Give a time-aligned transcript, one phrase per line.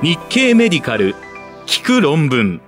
[0.00, 1.16] 日経メディカル
[1.66, 2.60] 聞く論文。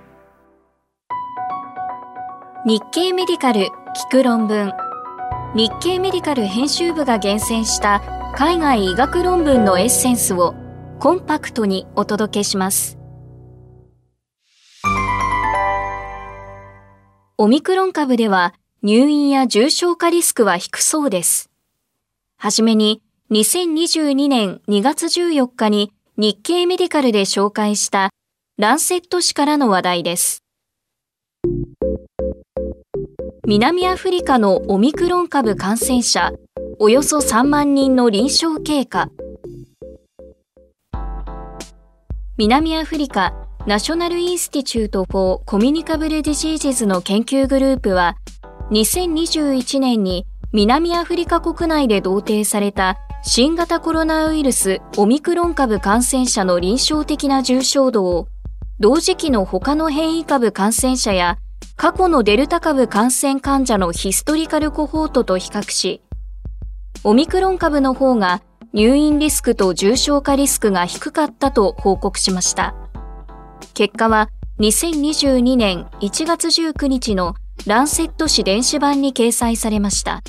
[2.65, 3.69] 日経メディカル聞
[4.11, 4.73] く論文。
[5.55, 8.01] 日経メディカル編集部が厳選した
[8.35, 10.55] 海外医学論文のエッセンスを
[10.99, 12.97] コンパクトにお届けします。
[17.37, 18.53] オミクロン株では
[18.83, 21.49] 入院や重症化リスクは低そうです。
[22.35, 23.01] はじめに
[23.31, 25.93] 2022年2月14日に
[26.23, 28.11] 日経メディカルで紹介した
[28.59, 30.43] ランセット誌からの話題です。
[33.47, 36.31] 南アフリカのオミクロン株感染者
[36.77, 39.09] およそ3万人の臨床経過
[42.37, 43.33] 南アフリカ
[43.65, 48.15] ナショナルインスティチュート・フォー・コミュニカブル・ディジージズの研究グループは
[48.69, 58.27] 2021年に南アフリカ国内で同定された新型コロナウイルスオミクロン株感染者の臨床的な重症度を
[58.79, 61.37] 同時期の他の変異株感染者や
[61.75, 66.01] 過去のデルタ株感染患者のヒストリカルコホートと比較し、
[67.03, 68.41] オミクロン株の方が
[68.73, 72.73] 入院リスクと重症化リスクが低かったと報告しました。
[73.75, 77.35] 結果は2022年1月19日の
[77.67, 80.23] ランセット誌電子版に掲載されました。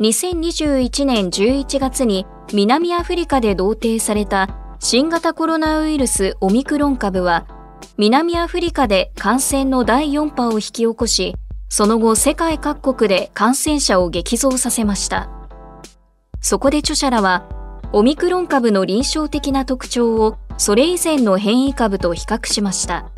[0.00, 4.48] 2021年11月に南アフリカで同定された
[4.80, 7.46] 新型コロナウイルスオミクロン株は
[7.96, 11.36] 南アフリカで感染の第4波を引き起こし
[11.68, 15.30] その後世界各国で感染者を激増させました。
[16.40, 17.48] そこで著者らは
[17.92, 23.10] オミクロン株の臨床的な特徴をそれ以前の変異株と比較しました。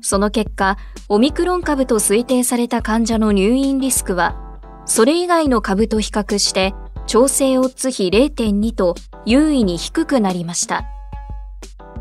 [0.00, 0.78] その結果
[1.08, 4.43] オミクロン株と推定された患者の入院リスクは
[4.86, 6.74] それ以外の株と比較して
[7.06, 8.94] 調整オッズ比0.2と
[9.26, 10.84] 優位に低くなりました。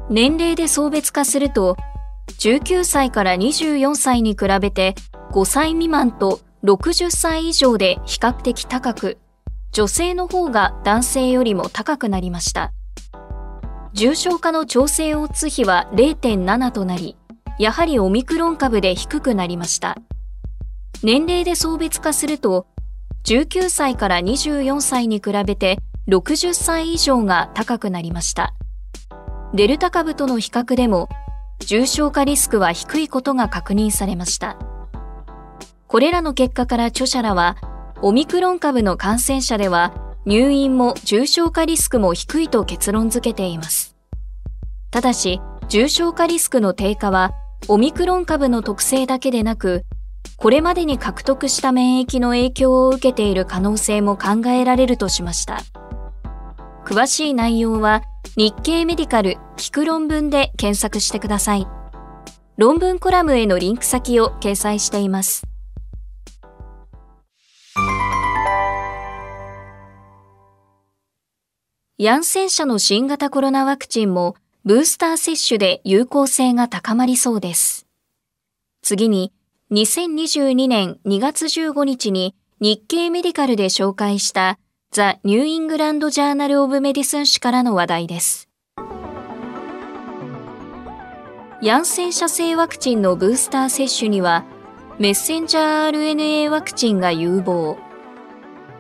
[0.10, 1.78] 年齢で層別化すると、
[2.40, 4.96] 19歳から24歳に比べて
[5.32, 9.18] 5歳未満と60歳以上で比較的高く、
[9.72, 12.74] 女性の方が男性よりも高くなりました。
[13.94, 17.18] 重症化の調整オッズ比は0.7となり、
[17.60, 19.98] やはりオミクロン株で低くなりました。
[21.04, 22.68] 年齢で層別化すると、
[23.26, 25.80] 19歳から24歳に比べて
[26.10, 28.54] 60歳以上が高くなりました。
[29.54, 31.08] デルタ株との比較でも
[31.60, 34.58] 重症化リスクは低いことが確認されました。
[35.88, 37.56] これらの結果から著者らは、
[38.02, 39.94] オミクロン株の感染者では
[40.26, 43.96] 入院も重症化リスクも低いと結論付けています。
[44.92, 47.32] ただし、重症化リスクの低下は
[47.70, 49.86] オミクロン株の特性だけでなく、
[50.38, 55.62] これまでに獲得した免疫の影響を受けている可能性も考えられるとしました。
[56.86, 58.04] 詳しい内容は
[58.36, 61.68] 日経メディカル聞く論文で検索してください。
[62.58, 65.44] 論文コラムへのリンク先を掲載しています。
[71.98, 77.88] ヤンセン社の新型コロナワクチンもブースター接種で有効性が高まりそうです。
[78.82, 79.32] 次に
[79.74, 84.60] 2022年2月15日に日経メディカルで紹介した
[84.92, 88.50] ザ・ニューイングランド・ジャーナル・オブ・メディスン誌からの話題です。
[91.64, 94.46] ヤンセン社製ワクチンのブースター接種には
[95.00, 97.80] メッセンジャー RNA ワクチンが有望。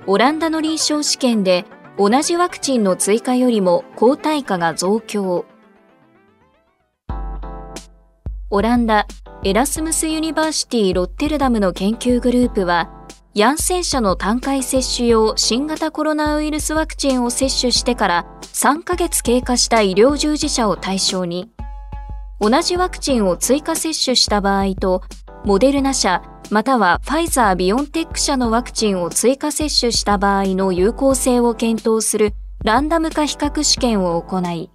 [0.05, 1.65] オランダの臨床試験で
[1.97, 5.47] 同じワクチンの追加よりも抗体価が増強。
[8.51, 9.07] オランダ
[9.45, 12.89] エラスムス・ユニバーシティ・ロッテルダムの研究グループは、
[13.33, 21.51] ヤンセン社の単回接種用新型コロナウイルスワクチンを接種してから3ヶ月経過した医療従事者を対象に、
[22.39, 25.01] 同じワクチンを追加接種した場合と、
[25.43, 32.33] モデルナ社またはファイザー・ビオンテック社のワクチンを追加接種した場合の有効性を検討する
[32.63, 34.71] ランダム化比較試験を行い、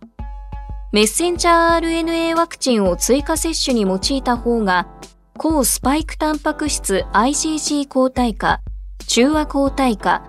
[0.90, 4.88] メッセンジャー RNA ワクチンを追加接種に用いた方が、
[5.36, 8.62] 抗スパイクタンパク質 IgG 抗体価、
[9.06, 10.22] 中和抗体価、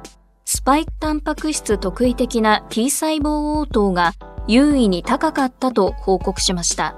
[0.43, 4.11] スパイクタンパク質特異的な T 細胞応答が
[4.49, 6.95] 有意に高かったと報告しました。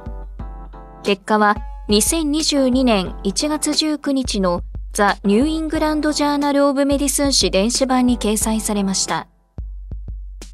[1.04, 1.58] 結果は
[1.90, 9.28] 2022年1月19日のザ・ニューイングランド・ジャーナル・オブ・メディスン誌電子版に掲載されました。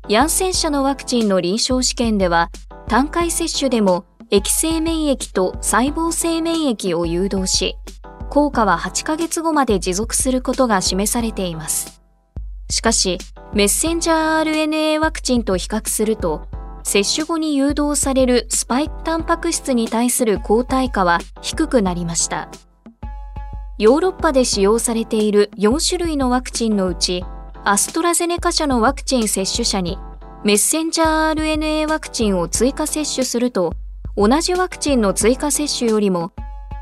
[0.09, 2.50] ヤンセン社のワクチンの臨床試験では、
[2.88, 7.75] 単回接種でも液性免疫と細胞性免疫を誘導し、
[8.30, 12.01] 効果は8ヶ月後まで持続することが示されています。
[12.69, 13.18] しかし、
[13.54, 16.48] メッセンジャー RNA ワクチンと比較すると、
[16.83, 22.48] 接種後に誘導されるスパイクタンパク質に対する抗体価は低くなりました。
[23.77, 27.25] ヨーロッパで使用されている4種類のワクチンのうち、
[27.69, 30.00] アストラゼネカ社のワクチン接種者に
[30.46, 33.74] メッセンジャー RNA ワクチンを追加接種すると、
[34.16, 36.31] 同じワクチンの追加接種よりも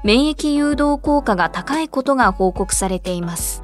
[0.04, 3.64] 免疫誘導効果が高いことが報告されています。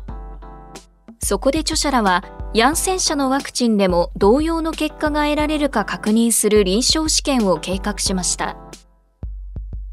[1.19, 2.23] そこで著者らは、
[2.55, 8.57] ヤンセン社のワクチンでも同様の結果が得られるか確認する臨床試験を計画しました。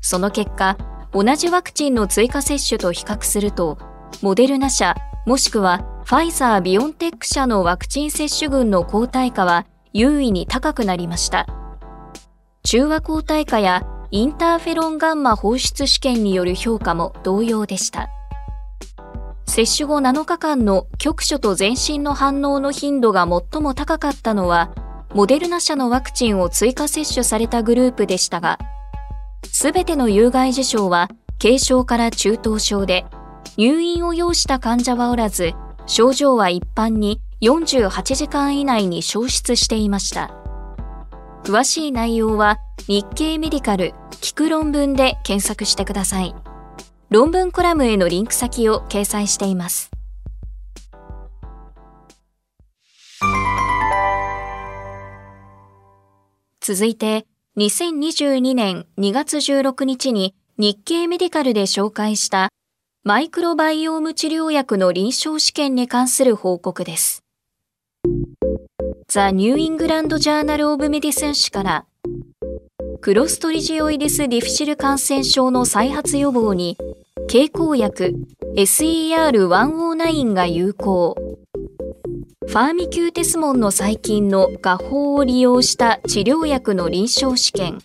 [0.00, 0.78] その結果、
[1.12, 3.76] 同じワクチンの追加接種と比較すると、
[4.22, 4.94] モデルナ社
[5.26, 11.46] もしくはファイザー・ビオンテック社のワクチン接種群の抗体価は優位に高くなりました。
[12.62, 18.08] 中和抗体価やインターフェロンガンマ放出試験による評価も同様でした。
[19.44, 24.70] 接種後7日間の局所と全身の反応の頻度が最も高かったのは、
[25.14, 28.58] モデルナ社のワクチンを追加接種されたグループでしたが、
[29.44, 33.04] すべての有害事象は軽症から中等症で、
[33.58, 35.52] 入院を要した患者はおらず、
[35.88, 40.30] 症状は一般に48時間以内に消失していました。
[41.44, 46.34] 詳しい内容は日経メディカル聞く論文で検索してください。
[47.08, 49.90] 論文コラムへのリンク先を掲載しています。
[56.60, 57.26] 続いて、
[57.56, 62.50] 2022年2月16日に日経メディカルで紹介した
[63.08, 67.24] マイクロバイオーム治療薬の臨床試験に関する報告です。
[69.08, 71.86] ザ・ニューイングランド・ジャーナル・オブ・メディスン誌から
[73.00, 76.76] クロストリジオイデス・ディフィシル感染症の再発予防に
[77.28, 78.12] 経口薬
[78.56, 81.16] SER109 が有効
[82.46, 87.78] ファーミキューテスモンの細菌の画法を利用した治療薬の臨床試験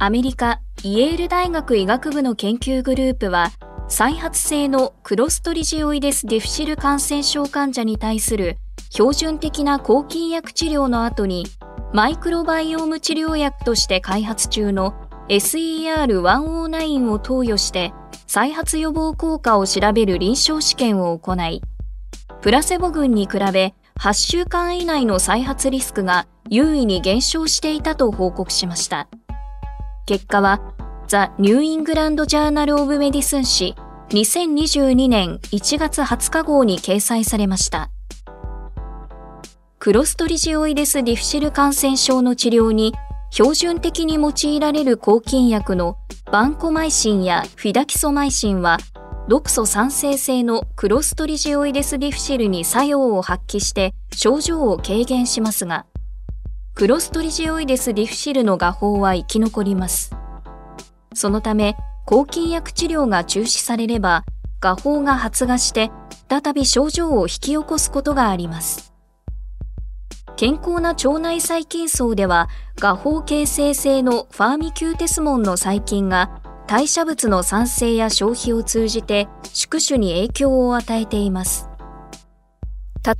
[0.00, 3.50] アメリカイエール大学医学部の研究グループは
[3.88, 8.58] 再発性のクロストリジオイデス・ディフシル感染症患者に対する
[8.90, 11.46] 標準的な抗菌薬治療の後に
[11.92, 14.94] マイクロバイオーム治療薬として開発中の
[15.30, 17.92] SER109 を投与して
[18.28, 21.60] 再発予防効果を調べる臨床試験を行い、
[22.40, 29.08] プラセボ群に比べ8週間以内の再発リスクが有意に減少していたと報告しました。
[30.08, 30.62] 結果は、
[31.06, 33.74] ザ・ニューイングランド・ジャーナル・オブ・メディスン誌
[34.08, 37.90] 2022年1月20日号に掲載されました。
[39.78, 42.94] クロストリジオイデス・ディフシル感染症の治療に
[43.28, 45.98] 標準的に用いられる抗菌薬の
[46.32, 48.78] バンコマイシンやフィダキソマイシンは
[49.28, 55.84] 毒素酸性性のクロストリジオイデスディフシルに作用を発揮して症状を軽減しますが
[56.78, 60.14] クロストリジオイデスディフシルの画法は生き残ります
[61.12, 61.76] そのため
[62.06, 64.24] 抗菌薬治療が中止されれば
[64.60, 65.90] 画法が発芽して
[66.28, 68.92] 再び症状を引き起こすことがあります
[70.36, 81.68] 健康な腸内細菌層では、画法形成性のファーミキューテスモンの細菌が代謝物の産生や消費を通じて宿主に影響を与えています。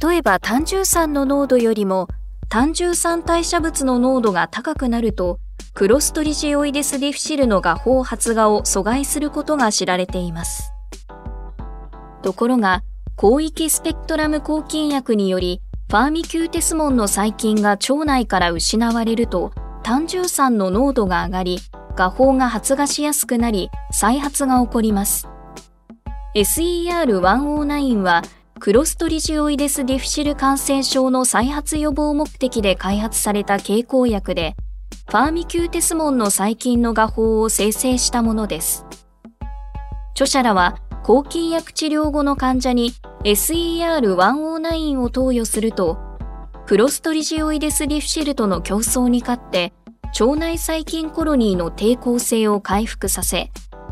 [0.00, 2.08] 例えば単重酸の濃度よりも
[2.48, 5.38] 単重酸代謝物の濃度が高くなると、
[5.74, 10.72] クロストリジオイデスディフシルの画法発芽を阻害することが知られています。
[12.22, 12.82] ところが、
[13.20, 21.58] 広域スペクトラム抗菌薬によりファーミキューテスモンの細菌が腸内から失われると単重酸の濃度が上がり
[21.96, 25.26] 画法が発芽しやすくなり再発が起こります
[26.36, 28.22] SER109 は
[28.60, 34.56] クロストリジオイデス・ディフシル感染症の再発予防目的で開発された経口薬で
[35.06, 38.84] ファーミキューテスモンの細菌の画法を生成したものです。
[40.12, 42.92] 著者らは抗菌薬治療後の患者に
[43.24, 45.96] SER109 を投与すると、
[46.66, 49.72] クロストリジオイデス・ディフシルとの競争に勝って、
[50.20, 53.50] 腸内細菌コロニーの抵抗性を回復させ、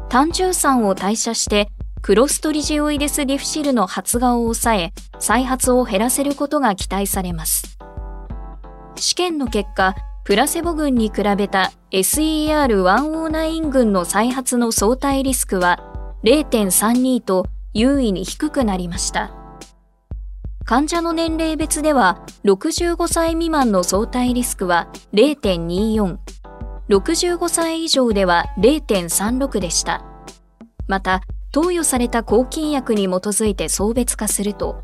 [0.08, 1.70] 単重酸を代謝して
[2.06, 7.78] クロストリジオイデス・ディフシルの発芽を抑え、再発を減らせることが期待されます。
[8.94, 15.80] 試験の結果、プラセボ群に比べた SER109 群の再発の相対リスクは
[16.22, 19.32] 0.32と優位に低くなりました。
[20.64, 26.18] 患者の年齢別では65歳未満の相対リスクは0.24、
[26.88, 30.04] 65歳以上では0.36でした。
[30.86, 31.20] また、
[31.56, 34.82] 投与された抗菌薬に基づいて送別化すると、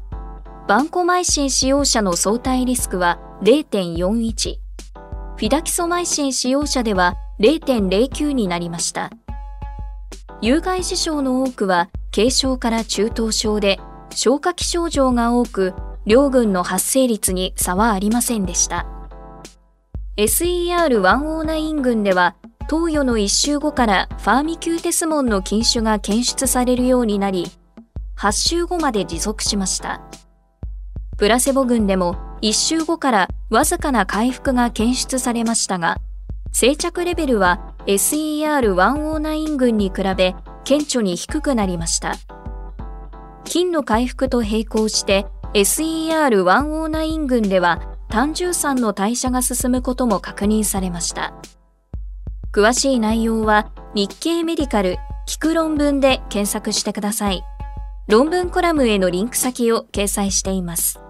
[0.67, 4.57] バンコマイシン使用者の相対リスクは0.41、
[5.37, 9.11] フィダキソマイシン使用者では0.09になりました。
[10.41, 15.75] 有害事象の多くは軽症から中等症で消化器症状が多く
[16.07, 18.87] 両軍の発生率に差はありませんでした。
[20.17, 22.35] SER109 群では
[22.69, 27.47] 投与の1週後からファーミキューテスモンの菌種が検出されるようになり
[28.19, 30.02] 8週後まで持続しました。
[31.19, 35.99] プラセボ群でも1週後からわずかな回復が検出されましたが
[36.52, 42.14] 静着レベルは SER109 群に比べ顕著に低くなりました。
[43.45, 51.35] 菌の回復と並行して SER109 群では単重酸の代謝が進むことも確認されました。
[52.52, 57.42] 詳しい内容は日経メディカル聞く論文で検索してください。
[58.09, 61.00] 論文コラムへのリンク先を掲載しています。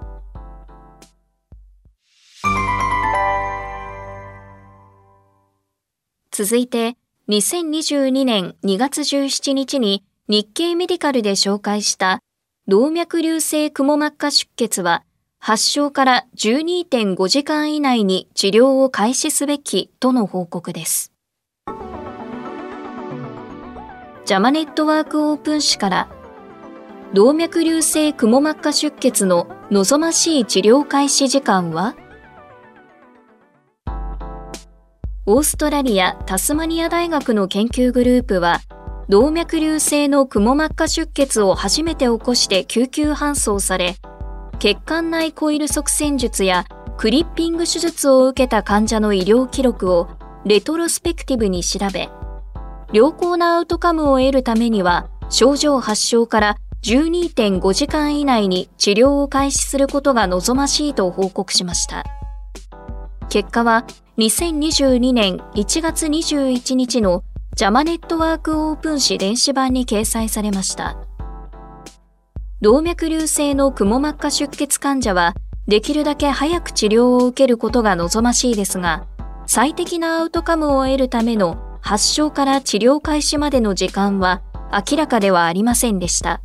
[6.30, 6.96] 続いて、
[7.28, 12.20] 2022年2月17日に日経メディカルで紹介した
[12.68, 15.02] 動脈瘤性くも膜下出血は
[15.40, 21.11] 発症から12.5時間以内に治療を開始すべきとの報告です。
[24.24, 26.08] ジャマネットワークオープン誌から
[27.12, 31.96] 動脈瘤性くも膜下出血の望ましい治療開始時間は
[35.26, 38.60] オーストラリア・タスマニア大学の研究グループは、
[39.08, 43.94] 動脈瘤性のくも膜下出血を初めて起こして救急搬送され、
[44.58, 46.64] 血管内コイル塞栓術や
[46.96, 50.08] クリッピング手術を受けた患者の医療記録を
[50.44, 52.08] レトロスペクティブに調べ、
[52.92, 62.04] 良好なアウトカムを得るためには、症状発症から12.5時間以内に治療を開始することが望ましいと報告しました。
[63.30, 63.86] 結果は
[64.18, 67.24] 2022年1月21日の
[67.56, 70.98] ジャマネットワークオープン誌電子版に掲載されました。
[72.60, 75.34] 動脈瘤性のくも膜下出血患者は
[75.66, 79.06] できるだけ早く治療を受けることが望ましいですが、
[79.46, 84.40] 最適なアウトカムを得るための発症から治療開始までの時間は
[84.72, 86.40] 明らかではありませんでした。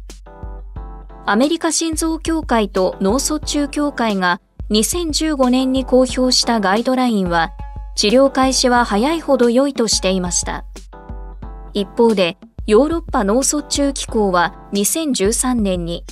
[1.25, 4.41] アメリカ心臓協会と脳卒中協会が
[4.72, 7.51] 2015年に公表したガイドラインは、
[7.96, 10.65] 治療開始は早いほど良いとしていました。
[11.74, 16.03] 一方で、ヨーロッパ脳卒中機構は2013年に、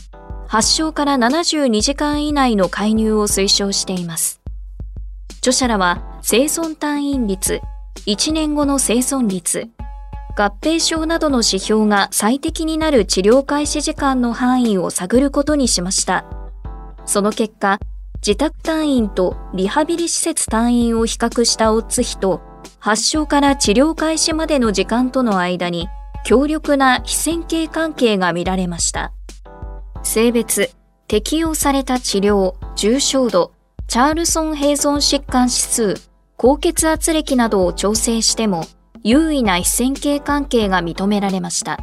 [0.47, 4.41] 発症から72時間以内の介入を推奨しています。
[5.39, 7.61] 著者らは、生存退院率、
[8.07, 9.69] 1年後の生存率、
[10.37, 16.25] 合併症などの指標が最適になる治療開始時間の範囲を探ることにしました。
[17.05, 17.79] その結果、
[18.17, 22.41] 自宅退院とリハビリ施設退院を比較したオッズ比と
[22.79, 25.87] 発症から治療開始までの時間との間に
[26.25, 29.13] 強力な非線形関係が見られました。
[30.03, 30.71] 性別、
[31.07, 33.51] 適用された治療、重症度、
[33.87, 38.65] チャールソン併存疾患指数、高血圧歴などを調整しても
[39.03, 41.79] 優位な非線形関係が認められました。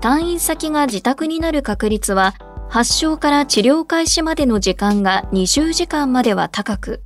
[0.00, 2.34] 退院先が自宅になる確率は
[2.68, 7.02] 発症から治療開始までの時間が20時間までは高く、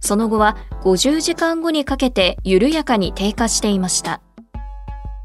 [0.00, 4.20] その後は50時間後にかけて緩やかに低下していました。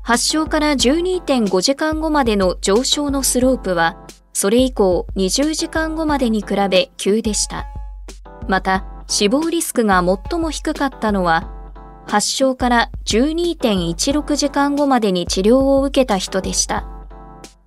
[0.04, 3.98] 発症から12.5時間後までの上昇のスロープは、
[4.34, 7.68] それ以降20時間後までに比べ急でした。
[8.48, 11.52] また、死亡リスクが最も低かったのは、
[12.08, 16.88] 発症から12.16時間後までに治療を受けた人でした。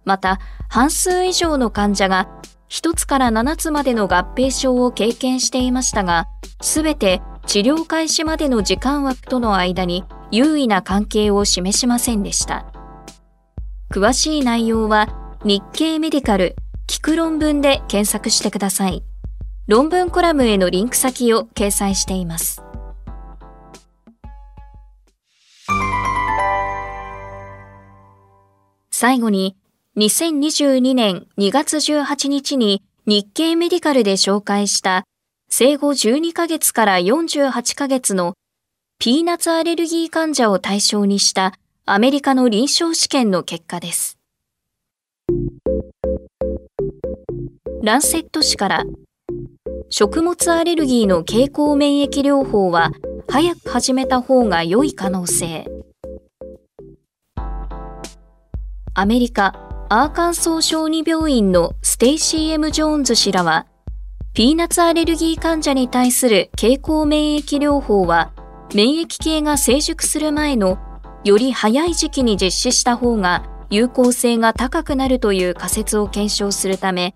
[0.06, 2.30] また、半数以上の患者が
[2.70, 6.28] 1つから7つまでの合併症を経験していましたが、
[6.62, 12.64] すべて治療開始までの時間枠との間に優位な関係を示しませんでした。
[13.92, 15.08] 詳しい内容は
[15.44, 16.56] 日経メディカル
[16.88, 19.04] 聞く論文で検索してください。
[19.66, 22.62] 論文コラムへのリンク先を掲載しています。
[28.90, 29.56] 最後に
[29.96, 35.04] 2022年2月18日に日経メディカルで紹介した
[35.48, 38.34] 生後12ヶ月から48ヶ月の
[38.98, 41.54] ピーナッツアレルギー患者を対象にした
[41.86, 44.18] アメリカの臨床試験の結果です。
[47.82, 48.84] ランセット誌から
[49.90, 52.90] 食物アレルギーの経口免疫療法は
[53.28, 55.66] 早く始めた方が良い可能性。
[58.94, 59.54] アメリカ
[59.88, 63.66] アーカンソー小児病院のステイシー・エム・ジョーンズ氏らは、
[64.32, 68.32] ピーナッツアレルギー患者に対する経口免疫療法は、
[68.74, 70.78] 免疫系が成熟する前の
[71.22, 77.14] より早い時期に実施した方が有効性が高くなるという仮説を検証するため、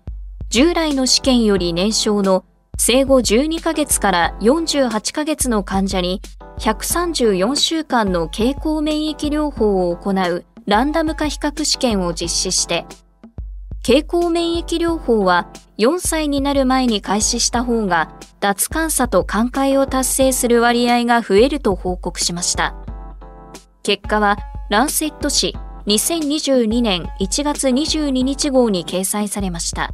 [0.49, 2.45] 従来の試験より年少の
[2.81, 6.21] 生後12ヶ月から48ヶ月の患者に
[6.59, 12.85] 134週間の経口免疫療法を行うランダム化比較試験を実施して、
[13.83, 22.75] 経口免疫療法は4歳になる前に開始した方が脱感差と寛解を達成する割合が増えると報告しました。
[23.83, 24.37] 結果は
[24.69, 25.53] ランセット誌
[25.85, 29.91] 2022年1月22日号に掲載されました。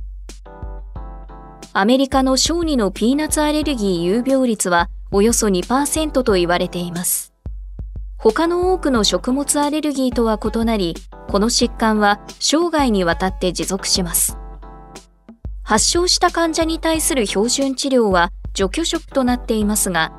[1.78, 7.34] アメリカの小児のピーナッツアレルギー有病率はおよそ2%と言われています。
[8.18, 10.96] 他の多くの食物アレルギーとは異なり、
[11.28, 14.38] この疾患は生涯にわたって持続します。
[15.64, 20.14] 発症した患者に対する標準治療は除去食となっていますが、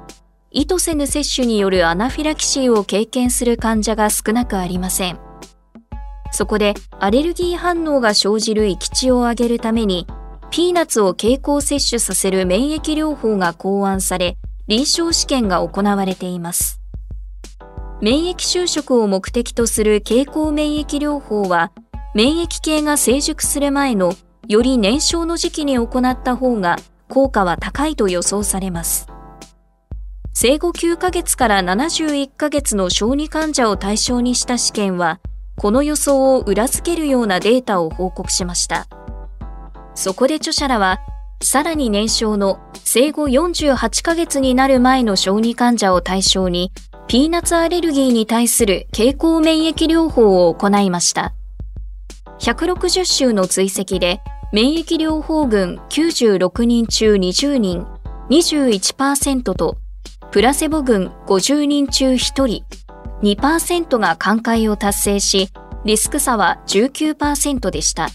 [0.50, 5.18] 意図せぬ摂取によるアナフィラキシーを経験する患者が少なくありません。
[6.32, 10.06] そこでアレルギー反応が生じる域地を上げるために、
[10.50, 14.36] ピーナッツを経口摂取させる免疫療法が考案され、
[14.68, 16.80] 臨床試験が行われています。
[18.00, 21.72] 免疫収縮を目的とする経口免疫療法は、
[22.14, 24.14] 免疫系が成熟する前の
[24.48, 26.76] より年少の時期に行った方が
[27.08, 29.06] 効果は高いと予想されます。
[30.32, 35.20] 生後9ヶ月から71ヶ月の小児患者を対象にした試験は、
[35.56, 38.86] この予想を裏付けるようなデータを報告しました。
[39.96, 41.00] そこで著者らは、
[41.42, 46.70] さらに年少の生後48ヶ月になる前の小児患者を対象に、
[47.08, 51.34] ピーナッツアレルギーに対する経口免疫療法を行いました。
[52.40, 54.20] 160週の追跡で、
[54.52, 57.86] 免疫療法群96人中20人、
[58.30, 59.78] 21%と
[60.30, 62.64] プラセボ群50人中1人、
[63.22, 65.49] 2%が寛解を達成し、
[65.86, 68.08] リスク差は19%でした。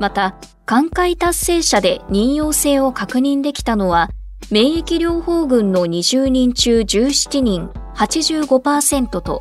[0.00, 0.34] また、
[0.68, 4.10] 寛解達成者で妊用性を確認できたのは、
[4.50, 9.40] 免疫療法群の20人中17人85%と、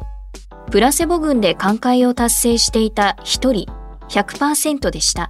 [0.72, 3.66] プラセボ群で寛解を達成していた1人
[4.08, 5.30] 100%でした。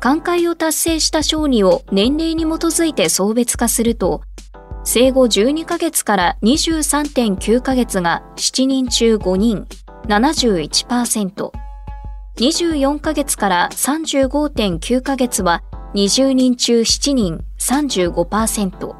[0.00, 4.22] 寛解を達成した小児を年齢に基づいて層別化すると、
[4.82, 9.68] 生後12ヶ月から23.9ヶ月が7人中5人、
[10.08, 11.65] 71%。
[12.36, 15.62] 24ヶ月から35.9ヶ月は
[15.94, 18.94] 20人中7人、35%。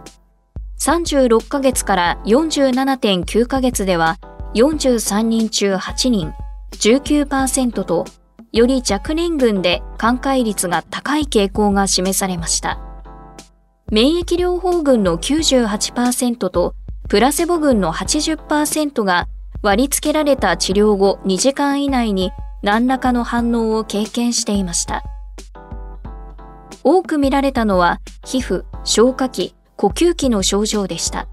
[0.78, 4.16] 36ヶ月から47.9ヶ月では
[4.54, 6.32] 43人中8人、
[6.72, 8.06] 19%と、
[8.52, 12.78] より若年群で寛解率が高い傾向が示されました。
[13.92, 16.74] 免疫療法群の98%と
[17.10, 19.28] プラセボ群の80%が
[19.60, 22.30] 割り付けられた治療後2時間以内に
[22.62, 25.02] 何らかの反応を経験していました。
[26.82, 31.28] 多く見られたのは皮膚、消化器、呼吸器の症状でした。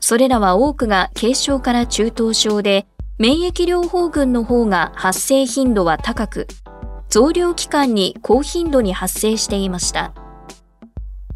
[0.00, 2.86] それらは多くが軽症から中等症で、
[3.18, 6.48] 免疫療法群の方が発生頻度は高く、
[7.08, 10.12] 増量期間に高頻度に発生していました。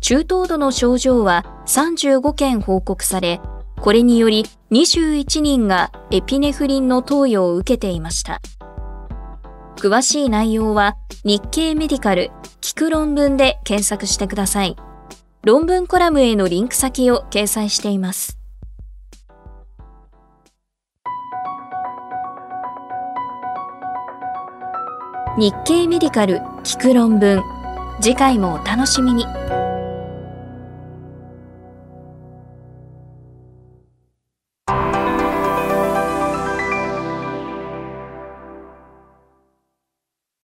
[0.00, 3.40] 中等度の症状は35件報告され、
[3.80, 8.40] これにより21人がエピネフリンの投与を受けていました。
[9.86, 14.74] 詳しい内容は日経メディカル聞く論文で検索してください。
[15.44, 18.36] 論文コラムへのリンク先を掲載しています。
[25.38, 27.44] 日経メディカル聞く論文
[28.00, 29.24] 次回もお楽しみに。